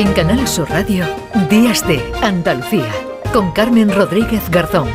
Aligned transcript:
En 0.00 0.14
Canal 0.14 0.48
Sur 0.48 0.70
Radio, 0.70 1.04
Días 1.50 1.86
de 1.86 2.02
Andalucía, 2.22 2.90
con 3.34 3.52
Carmen 3.52 3.94
Rodríguez 3.94 4.48
Garzón. 4.48 4.88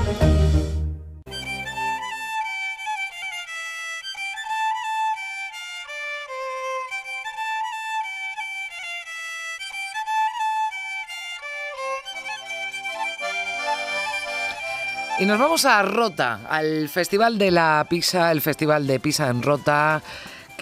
Y 15.19 15.25
nos 15.27 15.37
vamos 15.37 15.65
a 15.65 15.83
Rota, 15.83 16.39
al 16.49 16.89
Festival 16.89 17.37
de 17.37 17.51
la 17.51 17.85
Pizza, 17.87 18.31
el 18.31 18.41
Festival 18.41 18.87
de 18.87 18.99
Pizza 18.99 19.29
en 19.29 19.43
Rota, 19.43 20.01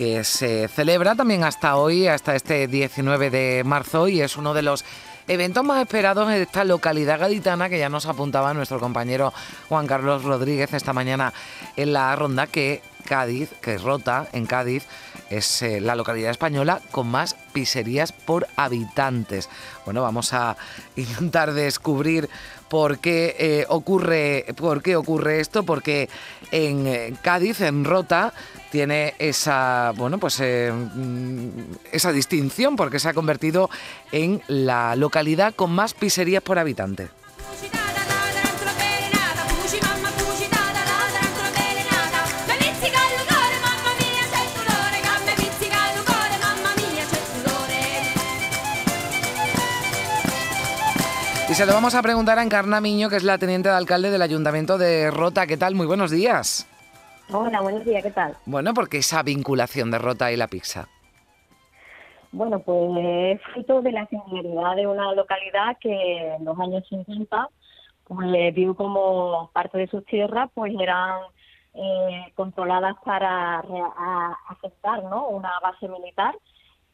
que 0.03 0.25
se 0.25 0.67
celebra 0.67 1.15
también 1.15 1.45
hasta 1.45 1.77
hoy, 1.77 2.07
hasta 2.07 2.35
este 2.35 2.67
19 2.67 3.29
de 3.29 3.63
marzo, 3.63 4.09
y 4.09 4.19
es 4.19 4.35
uno 4.35 4.53
de 4.53 4.61
los 4.61 4.83
eventos 5.29 5.63
más 5.63 5.81
esperados 5.81 6.29
en 6.29 6.41
esta 6.41 6.65
localidad 6.65 7.21
gaditana 7.21 7.69
que 7.69 7.79
ya 7.79 7.87
nos 7.87 8.05
apuntaba 8.05 8.53
nuestro 8.53 8.81
compañero 8.81 9.31
Juan 9.69 9.87
Carlos 9.87 10.23
Rodríguez 10.23 10.73
esta 10.73 10.91
mañana 10.91 11.31
en 11.77 11.93
la 11.93 12.13
ronda 12.17 12.47
que 12.47 12.81
Cádiz, 13.05 13.49
que 13.61 13.77
Rota, 13.77 14.27
en 14.33 14.45
Cádiz, 14.45 14.85
es 15.29 15.61
eh, 15.61 15.79
la 15.79 15.95
localidad 15.95 16.31
española 16.31 16.81
con 16.91 17.07
más 17.07 17.35
pizzerías 17.53 18.11
por 18.11 18.47
habitantes. 18.57 19.49
Bueno, 19.85 20.01
vamos 20.01 20.33
a 20.33 20.57
intentar 20.97 21.53
descubrir 21.53 22.29
por 22.67 22.99
qué 22.99 23.35
eh, 23.39 23.65
ocurre, 23.69 24.45
por 24.57 24.81
qué 24.81 24.97
ocurre 24.97 25.39
esto, 25.39 25.63
porque 25.63 26.09
en 26.51 26.87
eh, 26.87 27.13
Cádiz, 27.21 27.61
en 27.61 27.85
Rota, 27.85 28.33
tiene 28.73 29.13
esa, 29.19 29.93
bueno, 29.95 30.17
pues 30.17 30.41
mm, 30.41 31.47
esa 31.91 32.11
distinción, 32.11 32.75
porque 32.75 32.97
se 32.97 33.07
ha 33.07 33.13
convertido 33.13 33.69
en 34.11 34.41
la 34.47 34.95
localidad 34.95 35.53
con 35.53 35.69
más 35.69 35.93
pizzerías 35.93 36.41
por 36.41 36.57
habitante. 36.57 37.09
Y 51.47 51.53
se 51.53 51.67
lo 51.67 51.73
vamos 51.75 51.93
a 51.93 52.01
preguntar 52.01 52.39
a 52.39 52.41
Encarna 52.41 52.81
Miño, 52.81 53.07
que 53.11 53.17
es 53.17 53.23
la 53.23 53.37
teniente 53.37 53.69
de 53.69 53.75
alcalde 53.75 54.09
del 54.09 54.23
Ayuntamiento 54.23 54.79
de 54.79 55.11
Rota. 55.11 55.45
¿Qué 55.45 55.57
tal? 55.57 55.75
Muy 55.75 55.85
buenos 55.85 56.09
días. 56.09 56.65
Hola, 57.35 57.61
buenos 57.61 57.83
días, 57.83 58.03
¿qué 58.03 58.11
tal? 58.11 58.37
Bueno, 58.45 58.75
porque 58.75 58.99
esa 58.99 59.23
vinculación 59.23 59.89
de 59.89 59.97
Rota 59.97 60.31
y 60.31 60.37
la 60.37 60.47
pizza. 60.47 60.87
Bueno, 62.31 62.59
pues 62.59 62.91
es 63.03 63.41
fruto 63.53 63.81
de 63.81 63.91
la 63.91 64.05
singularidad 64.05 64.75
de 64.75 64.85
una 64.85 65.11
localidad 65.13 65.75
que 65.79 66.35
en 66.35 66.45
los 66.45 66.59
años 66.59 66.83
50 66.87 67.49
pues 68.03 68.53
vio 68.53 68.75
como 68.75 69.49
parte 69.51 69.79
de 69.79 69.87
sus 69.87 70.05
tierras 70.05 70.51
pues 70.53 70.73
eran 70.79 71.21
eh, 71.73 72.31
controladas 72.35 72.95
para 73.03 73.63
aceptar 74.49 75.03
¿no? 75.03 75.27
una 75.29 75.51
base 75.59 75.87
militar 75.87 76.35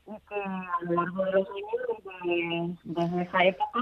y 0.08 0.12
que 0.28 0.42
a 0.42 0.78
lo 0.84 0.94
largo 0.94 1.26
de 1.26 1.32
los 1.34 1.48
años 1.50 2.80
desde 2.86 3.22
esa 3.24 3.44
época 3.44 3.80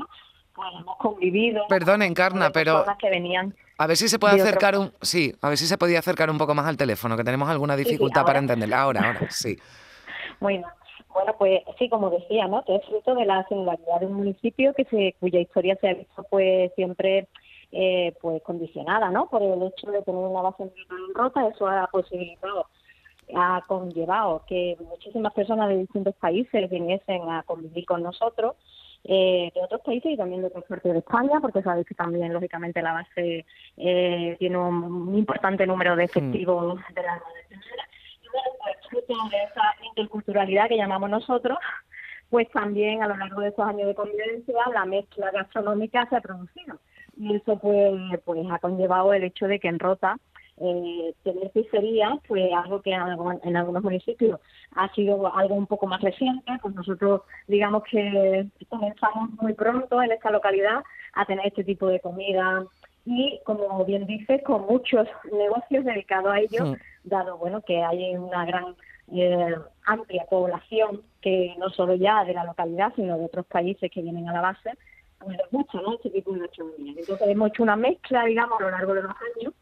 hemos 0.79 0.97
convivido. 0.97 1.65
Perdón, 1.67 2.01
Encarna, 2.01 2.51
pero 2.51 2.85
que 2.99 3.09
venían 3.09 3.53
a 3.79 3.85
ver 3.85 3.95
si 3.95 4.07
se 4.07 4.17
puede 4.17 4.41
acercar 4.41 4.77
un, 4.77 4.91
sí, 5.01 5.33
a 5.41 5.49
ver 5.49 5.57
si 5.57 5.67
se 5.67 5.77
podía 5.77 5.99
acercar 5.99 6.31
un 6.31 6.37
poco 6.37 6.55
más 6.55 6.65
al 6.65 6.77
teléfono, 6.77 7.15
que 7.15 7.23
tenemos 7.23 7.47
alguna 7.47 7.75
dificultad 7.75 8.25
para 8.25 8.39
entenderla. 8.39 8.81
Ahora, 8.81 9.01
ahora, 9.05 9.29
sí. 9.29 9.55
Bueno, 10.39 10.67
bueno, 11.13 11.35
pues 11.37 11.61
sí, 11.77 11.87
como 11.87 12.09
decía, 12.09 12.47
¿no? 12.47 12.63
Que 12.65 12.75
es 12.75 12.85
fruto 12.85 13.13
de 13.13 13.25
la 13.25 13.47
singularidad 13.47 13.99
de 13.99 14.07
un 14.07 14.13
municipio 14.13 14.73
que 14.73 14.85
se, 14.85 15.15
cuya 15.19 15.39
historia 15.39 15.77
se 15.79 15.89
ha 15.89 15.93
visto 15.93 16.25
pues 16.29 16.71
siempre 16.73 17.27
eh, 17.71 18.15
pues 18.19 18.41
condicionada, 18.41 19.11
¿no? 19.11 19.29
Por 19.29 19.43
el 19.43 19.61
hecho 19.61 19.91
de 19.91 20.01
tener 20.01 20.21
una 20.21 20.41
base 20.41 20.63
militar 20.63 20.97
rota, 21.13 21.47
eso 21.47 21.67
ha 21.67 21.87
posibilitado 21.87 22.67
ha 23.35 23.61
conllevado 23.67 24.43
que 24.47 24.77
muchísimas 24.79 25.33
personas 25.33 25.67
de 25.67 25.79
distintos 25.79 26.15
países 26.15 26.69
viniesen 26.69 27.29
a 27.29 27.43
convivir 27.43 27.85
con 27.85 28.01
nosotros 28.01 28.55
eh, 29.03 29.51
de 29.53 29.61
otros 29.61 29.81
países 29.81 30.11
y 30.11 30.17
también 30.17 30.41
de 30.41 30.47
otras 30.47 30.65
partes 30.65 30.93
de 30.93 30.99
España, 30.99 31.39
porque 31.41 31.61
sabéis 31.61 31.87
que 31.87 31.95
también, 31.95 32.33
lógicamente, 32.33 32.81
la 32.81 32.93
base 32.93 33.45
eh, 33.77 34.35
tiene 34.39 34.57
un, 34.57 35.15
importante 35.17 35.65
número 35.65 35.95
de 35.95 36.05
efectivos 36.05 36.79
de 36.93 37.03
la 37.03 37.21
Y 38.21 38.27
bueno, 38.29 38.49
pues, 38.91 39.07
de 39.07 39.43
esa 39.43 39.61
interculturalidad 39.89 40.67
que 40.67 40.77
llamamos 40.77 41.09
nosotros, 41.09 41.57
pues 42.29 42.49
también 42.51 43.03
a 43.03 43.07
lo 43.07 43.15
largo 43.15 43.41
de 43.41 43.49
estos 43.49 43.67
años 43.67 43.87
de 43.87 43.95
convivencia 43.95 44.55
la 44.73 44.85
mezcla 44.85 45.31
gastronómica 45.31 46.07
se 46.09 46.17
ha 46.17 46.21
producido. 46.21 46.79
Y 47.15 47.35
eso 47.35 47.57
pues, 47.57 48.19
pues 48.25 48.45
ha 48.51 48.59
conllevado 48.59 49.13
el 49.13 49.23
hecho 49.23 49.47
de 49.47 49.59
que 49.59 49.69
en 49.69 49.79
Rota 49.79 50.17
eh, 50.59 51.13
tener 51.23 51.51
pizzería 51.51 52.19
fue 52.27 52.51
algo 52.51 52.81
que 52.81 52.91
en, 52.91 53.57
algunos 53.57 53.83
municipios 53.83 54.39
ha 54.75 54.91
sido 54.93 55.31
algo 55.35 55.53
un 55.53 55.67
poco 55.67 55.85
más 55.85 56.01
reciente, 56.01 56.51
pues 56.61 56.73
nosotros 56.73 57.21
digamos 57.47 57.83
que 57.83 58.47
comenzamos 58.67 59.29
muy 59.39 59.53
pronto 59.53 60.01
en 60.01 60.11
esta 60.11 60.31
localidad 60.31 60.83
a 61.13 61.25
tener 61.25 61.45
este 61.45 61.63
tipo 61.63 61.87
de 61.87 61.99
comida 61.99 62.65
y 63.05 63.39
como 63.45 63.85
bien 63.85 64.07
dices 64.07 64.41
con 64.43 64.65
muchos 64.65 65.07
negocios 65.31 65.85
dedicados 65.85 66.33
a 66.33 66.39
ello, 66.39 66.75
dado 67.03 67.37
bueno 67.37 67.61
que 67.61 67.83
hay 67.83 68.15
una 68.15 68.45
gran 68.45 68.75
eh, 69.13 69.55
amplia 69.85 70.25
población 70.27 71.03
que 71.21 71.55
no 71.59 71.69
solo 71.69 71.93
ya 71.93 72.25
de 72.25 72.33
la 72.33 72.43
localidad 72.45 72.93
sino 72.95 73.17
de 73.17 73.25
otros 73.25 73.45
países 73.45 73.91
que 73.91 74.01
vienen 74.01 74.27
a 74.27 74.33
la 74.33 74.41
base, 74.41 74.71
pues 75.19 75.37
les 75.37 75.51
gusta 75.51 75.79
¿no? 75.81 75.93
este 75.93 76.09
tipo 76.09 76.33
de 76.33 76.39
gastronomía. 76.39 76.93
Entonces 76.97 77.27
hemos 77.27 77.49
hecho 77.49 77.63
una 77.63 77.75
mezcla, 77.75 78.25
digamos, 78.25 78.59
a 78.59 78.63
lo 78.63 78.71
largo 78.71 78.93
de 78.95 79.03
los 79.03 79.13
años 79.37 79.53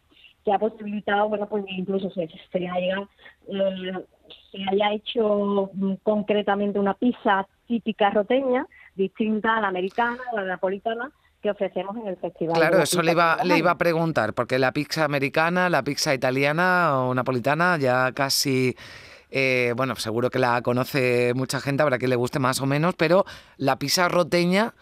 que 0.45 0.53
ha 0.53 0.59
posibilitado, 0.59 1.28
bueno, 1.28 1.47
pues 1.50 1.66
incluso 1.67 2.09
se, 2.11 2.29
se 2.51 2.67
haya, 2.69 3.01
eh, 3.50 4.06
se 4.51 4.57
haya 4.72 4.94
hecho 4.94 5.72
mm, 5.73 5.95
concretamente 6.03 6.78
una 6.79 6.94
pizza 6.94 7.47
típica 7.67 8.11
roteña, 8.11 8.67
distinta 8.95 9.57
a 9.57 9.61
la 9.61 9.67
americana 9.69 10.19
a 10.31 10.35
la 10.35 10.44
napolitana, 10.44 11.11
que 11.41 11.50
ofrecemos 11.50 11.97
en 11.97 12.07
el 12.07 12.17
festival. 12.17 12.55
Claro, 12.55 12.81
eso 12.81 13.01
le 13.01 13.11
iba, 13.11 13.38
le 13.44 13.57
iba 13.57 13.72
a 13.72 13.78
preguntar, 13.78 14.34
porque 14.34 14.59
la 14.59 14.72
pizza 14.72 15.03
americana, 15.03 15.69
la 15.69 15.84
pizza 15.84 16.13
italiana 16.13 17.00
o 17.00 17.13
napolitana 17.13 17.78
ya 17.78 18.11
casi... 18.13 18.75
Eh, 19.31 19.73
bueno, 19.75 19.95
seguro 19.97 20.29
que 20.29 20.39
la 20.39 20.61
conoce 20.61 21.34
mucha 21.34 21.59
gente, 21.59 21.84
habrá 21.84 21.97
que 21.97 22.07
le 22.07 22.16
guste 22.16 22.39
más 22.39 22.61
o 22.61 22.66
menos, 22.66 22.95
pero 22.95 23.25
la 23.57 23.78
pizza 23.78 24.07
roteña, 24.07 24.73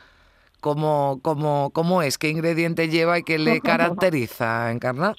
¿cómo, 0.59 1.19
cómo, 1.23 1.71
cómo 1.73 2.03
es? 2.03 2.19
¿Qué 2.19 2.29
ingrediente 2.29 2.87
lleva 2.87 3.17
y 3.17 3.23
qué 3.23 3.39
le 3.39 3.61
caracteriza, 3.61 4.71
Encarna? 4.71 5.15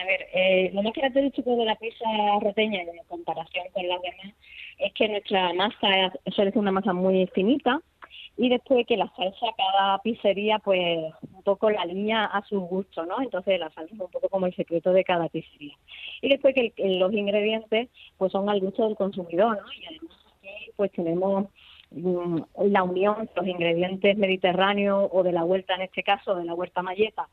A 0.00 0.04
ver, 0.04 0.26
eh, 0.32 0.70
lo 0.72 0.82
más 0.82 0.92
característico 0.94 1.54
de 1.56 1.64
la 1.66 1.76
pizza 1.76 2.04
roteña 2.40 2.80
en 2.80 2.88
comparación 3.08 3.66
con 3.72 3.86
las 3.86 4.00
demás 4.00 4.34
es 4.78 4.92
que 4.94 5.08
nuestra 5.08 5.52
masa 5.52 6.12
suele 6.34 6.50
ser 6.50 6.58
una 6.58 6.72
masa 6.72 6.92
muy 6.92 7.26
finita 7.34 7.80
y 8.36 8.48
después 8.48 8.86
que 8.86 8.96
la 8.96 9.12
salsa 9.14 9.46
cada 9.56 9.98
pizzería 9.98 10.58
pues 10.58 11.12
un 11.34 11.42
poco 11.42 11.70
la 11.70 11.84
línea 11.84 12.24
a 12.24 12.42
su 12.46 12.60
gusto, 12.60 13.04
¿no? 13.04 13.20
Entonces 13.20 13.60
la 13.60 13.70
salsa 13.70 13.94
es 13.94 14.00
un 14.00 14.10
poco 14.10 14.28
como 14.30 14.46
el 14.46 14.56
secreto 14.56 14.92
de 14.92 15.04
cada 15.04 15.28
pizzería. 15.28 15.76
Y 16.22 16.28
después 16.30 16.54
que 16.54 16.72
los 16.78 17.12
ingredientes 17.12 17.90
pues 18.16 18.32
son 18.32 18.48
al 18.48 18.60
gusto 18.60 18.86
del 18.86 18.96
consumidor, 18.96 19.58
¿no? 19.60 19.72
Y 19.72 19.86
además 19.86 20.16
pues 20.76 20.90
tenemos 20.92 21.48
mm, 21.90 22.38
la 22.68 22.82
unión 22.82 23.26
de 23.26 23.30
los 23.36 23.46
ingredientes 23.46 24.16
mediterráneos 24.16 25.10
o 25.12 25.22
de 25.22 25.32
la 25.32 25.44
huerta 25.44 25.74
en 25.74 25.82
este 25.82 26.02
caso, 26.02 26.34
de 26.34 26.46
la 26.46 26.54
huerta 26.54 26.82
malleta, 26.82 27.28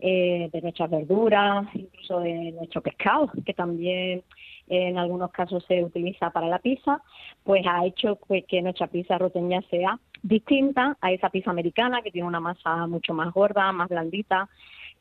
eh, 0.00 0.48
de 0.52 0.62
nuestras 0.62 0.90
verduras, 0.90 1.66
incluso 1.74 2.20
de 2.20 2.52
nuestro 2.52 2.80
pescado, 2.80 3.30
que 3.44 3.54
también 3.54 4.22
en 4.68 4.98
algunos 4.98 5.30
casos 5.32 5.64
se 5.66 5.82
utiliza 5.82 6.30
para 6.30 6.46
la 6.46 6.60
pizza, 6.60 7.02
pues 7.42 7.66
ha 7.66 7.84
hecho 7.84 8.18
que 8.48 8.62
nuestra 8.62 8.86
pizza 8.86 9.18
roteña 9.18 9.60
sea 9.68 9.98
distinta 10.22 10.96
a 11.00 11.12
esa 11.12 11.28
pizza 11.30 11.50
americana, 11.50 12.02
que 12.02 12.10
tiene 12.10 12.28
una 12.28 12.40
masa 12.40 12.86
mucho 12.86 13.12
más 13.12 13.32
gorda, 13.32 13.72
más 13.72 13.88
blandita, 13.88 14.48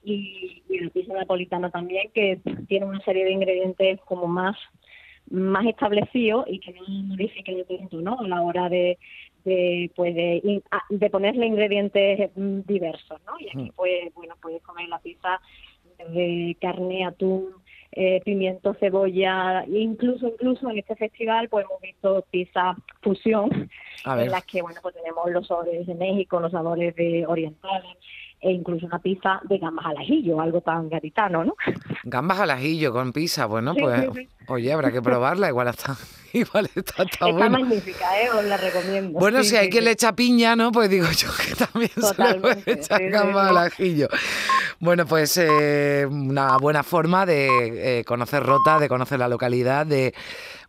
y, 0.03 0.63
la 0.69 0.89
pizza 0.89 1.13
napolitana 1.13 1.69
también, 1.69 2.09
que 2.13 2.39
tiene 2.67 2.85
una 2.85 3.01
serie 3.01 3.25
de 3.25 3.31
ingredientes 3.31 3.99
como 4.05 4.27
más 4.27 4.55
más 5.31 5.67
establecidos 5.67 6.45
y 6.47 6.59
que 6.59 6.73
no 6.73 6.81
modifiquen 6.87 7.63
tanto 7.65 8.01
¿no? 8.01 8.19
a 8.19 8.27
la 8.27 8.41
hora 8.41 8.67
de, 8.67 8.97
de, 9.43 9.91
pues 9.95 10.15
de, 10.15 10.61
de 10.89 11.09
ponerle 11.09 11.45
ingredientes 11.45 12.31
mm, 12.35 12.61
diversos, 12.65 13.19
¿no? 13.25 13.33
Y 13.39 13.47
aquí 13.49 13.71
pues, 13.75 14.13
bueno, 14.13 14.35
puedes 14.41 14.61
comer 14.63 14.87
la 14.89 14.99
pizza 14.99 15.39
de 15.97 16.55
carne, 16.61 17.05
atún, 17.05 17.47
eh, 17.91 18.21
pimiento, 18.23 18.75
cebolla, 18.75 19.65
incluso, 19.67 20.27
incluso 20.27 20.69
en 20.69 20.77
este 20.77 20.95
festival 20.95 21.49
pues 21.49 21.65
hemos 21.65 21.81
visto 21.81 22.23
pizza 22.29 22.75
fusión, 23.01 23.69
en 24.05 24.31
las 24.31 24.45
que, 24.45 24.61
bueno, 24.61 24.79
pues 24.81 24.95
tenemos 24.95 25.29
los 25.31 25.47
sabores 25.47 25.87
de 25.87 25.95
México, 25.95 26.39
los 26.39 26.51
sabores 26.51 26.95
de 26.95 27.25
orientales, 27.25 27.97
e 28.41 28.51
incluso 28.51 28.85
una 28.85 28.99
pizza 28.99 29.41
de 29.43 29.57
gambas 29.57 29.87
al 29.87 29.97
ajillo, 29.97 30.39
algo 30.39 30.61
tan 30.61 30.87
garitano, 30.87 31.43
¿no? 31.43 31.55
Gambas 32.03 32.39
al 32.39 32.51
ajillo 32.51 32.93
con 32.93 33.11
pizza, 33.13 33.45
bueno, 33.45 33.73
pues, 33.75 34.07
oye, 34.47 34.71
habrá 34.71 34.91
que 34.91 35.01
probarla, 35.01 35.49
igual 35.49 35.67
hasta 35.67 35.97
igual 36.33 36.69
está, 36.75 37.03
está, 37.03 37.03
Está 37.03 37.25
bueno. 37.31 37.59
magnífica, 37.59 38.21
¿eh? 38.21 38.29
Os 38.29 38.45
la 38.45 38.57
recomiendo. 38.57 39.19
Bueno, 39.19 39.43
si 39.43 39.55
hay 39.55 39.69
quien 39.69 39.85
le 39.85 39.91
echa 39.91 40.15
piña, 40.15 40.55
¿no? 40.55 40.71
Pues 40.71 40.89
digo 40.89 41.07
yo 41.11 41.29
que 41.35 41.55
también 41.55 41.91
se 41.91 41.99
le 42.01 42.13
puede 42.13 42.33
Totalmente, 42.35 42.71
echar 42.73 42.97
sí, 42.99 43.05
sí, 43.05 43.09
gamba 43.11 43.43
sí. 43.43 43.49
al 43.49 43.57
ajillo. 43.57 44.07
Bueno, 44.79 45.05
pues 45.05 45.35
eh, 45.37 46.07
una 46.09 46.57
buena 46.57 46.83
forma 46.83 47.25
de 47.25 47.99
eh, 47.99 48.03
conocer 48.05 48.43
Rota, 48.43 48.79
de 48.79 48.87
conocer 48.87 49.19
la 49.19 49.27
localidad, 49.27 49.85
de 49.85 50.13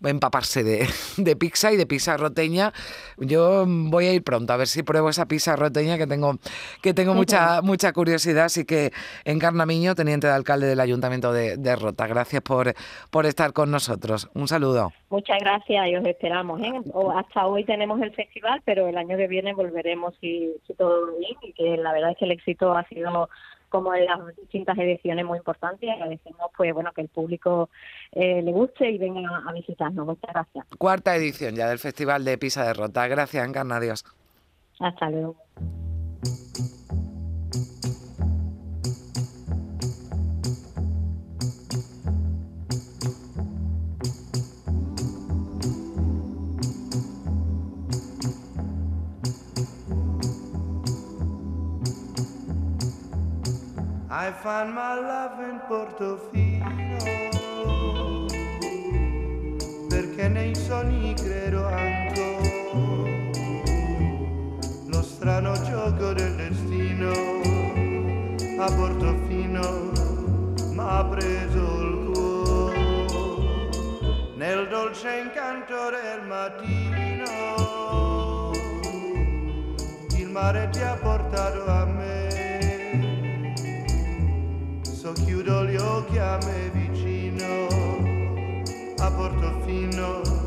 empaparse 0.03 0.65
de, 0.65 0.89
de 1.17 1.37
pizza 1.37 1.73
y 1.73 1.77
de 1.77 1.87
pizza 1.87 2.17
roteña. 2.17 2.73
Yo 3.19 3.67
voy 3.69 4.07
a 4.07 4.13
ir 4.13 4.25
pronto 4.25 4.53
a 4.53 4.57
ver 4.57 4.67
si 4.67 4.83
pruebo 4.83 5.11
esa 5.11 5.27
pizza 5.27 5.57
roteña 5.57 5.99
que 5.99 6.07
tengo, 6.07 6.39
que 6.83 6.95
tengo 6.95 7.15
mucha, 7.15 7.61
mucha 7.63 7.93
curiosidad. 7.93 8.47
Así 8.47 8.65
que 8.65 8.93
Encarna 9.25 9.67
Miño, 9.67 9.95
teniente 9.95 10.27
de 10.27 10.33
alcalde 10.33 10.67
del 10.67 10.81
Ayuntamiento 10.81 11.20
de, 11.21 11.57
de 11.57 11.77
Rota, 11.77 12.07
gracias 12.07 12.43
por, 12.43 12.75
por 13.11 13.27
estar 13.27 13.53
con 13.53 13.71
nosotros. 13.71 14.31
Un 14.35 14.49
saludo. 14.49 14.93
Muchas 15.11 15.39
gracias 15.41 15.89
y 15.89 15.97
os 15.97 16.05
esperamos. 16.05 16.61
¿eh? 16.61 16.73
O 16.93 17.11
hasta 17.13 17.47
hoy 17.47 17.65
tenemos 17.65 18.01
el 18.01 18.13
festival, 18.15 18.63
pero 18.65 18.89
el 18.89 18.97
año 18.97 19.17
que 19.17 19.29
viene 19.29 19.55
volveremos 19.55 20.15
si, 20.21 20.55
si 20.67 20.75
todo 20.75 21.19
bien 21.19 21.37
y 21.43 21.53
que 21.53 21.77
la 21.77 21.93
verdad 21.93 22.13
es 22.13 22.19
que 22.19 22.25
el 22.25 22.33
éxito 22.33 22.73
ha 22.73 22.85
sido 22.89 23.29
como 23.69 23.95
en 23.95 24.05
las 24.05 24.37
distintas 24.37 24.77
ediciones 24.79 25.25
muy 25.25 25.39
importante 25.39 25.87
y 25.87 25.91
agradecemos 25.91 26.51
pues 26.57 26.75
bueno 26.75 26.93
que 26.93 27.03
el 27.03 27.09
público 27.09 27.71
eh, 28.13 28.43
le 28.43 28.53
guste 28.53 28.91
y 28.91 28.99
venga 28.99 29.43
a 29.47 29.53
visitarnos. 29.53 30.05
Muchas 30.05 30.33
gracias. 30.33 30.67
Cuarta 30.77 31.15
edición 31.17 31.55
ya 31.55 31.69
del 31.69 31.79
Festival 31.79 32.25
de 32.25 32.37
Pizza 32.37 32.65
de 32.65 32.75
Rota. 32.75 33.07
Gracias, 33.07 33.47
Encarna. 33.47 33.77
Adiós. 33.77 34.05
Hasta 34.81 35.11
luego. 35.11 35.37
I 54.23 54.31
find 54.33 54.75
my 54.75 54.97
love 54.97 55.41
in 55.41 55.61
Portofino. 55.67 56.99
Perché 59.89 60.29
nei 60.29 60.55
sogni 60.55 61.15
credo 61.15 61.67
ancora. 61.67 63.09
Lo 64.89 65.03
strano 65.03 65.55
gioco 65.63 66.13
del 66.13 66.37
destino 66.37 67.11
a 68.63 68.71
Portofino 68.71 69.93
m'ha 70.75 71.03
preso 71.07 71.81
il 71.81 72.11
cuore. 72.13 72.79
Nel 74.37 74.69
dolce 74.69 75.17
incanto 75.17 75.89
del 75.97 76.27
mattino 76.29 77.31
il 80.19 80.29
mare 80.29 80.69
ti 80.69 80.81
ha 80.83 80.95
portato 80.97 81.65
a 81.67 81.87
me 81.87 82.20
chiudo 85.43 85.65
gli 85.65 85.77
occhi 85.77 86.19
a 86.19 86.39
me 86.45 86.71
vicino, 86.71 87.67
a 88.99 89.11
Portofino 89.11 90.40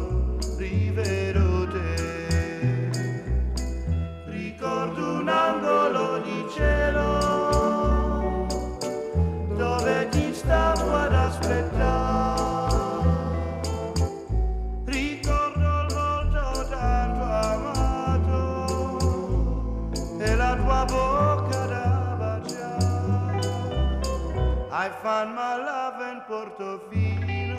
Find 25.23 25.35
my 25.35 25.55
love 25.55 26.01
in 26.01 26.21
Portofino. 26.27 27.55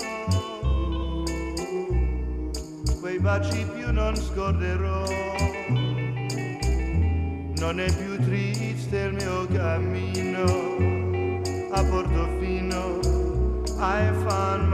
Quei 3.00 3.19
baci 3.19 3.66
più 3.75 3.90
non 3.90 4.14
scorderò. 4.14 5.05
Non 7.56 7.81
è 7.81 7.90
più 7.90 8.19
triste 8.22 8.99
il 8.99 9.14
mio 9.14 9.46
cammino. 9.46 10.44
A 11.70 11.82
Portofino 11.84 13.00
I 13.78 14.12
found 14.26 14.74